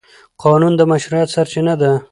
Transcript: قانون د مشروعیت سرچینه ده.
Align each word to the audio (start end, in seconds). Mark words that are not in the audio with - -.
قانون 0.43 0.73
د 0.77 0.81
مشروعیت 0.91 1.29
سرچینه 1.35 1.73
ده. 1.81 1.91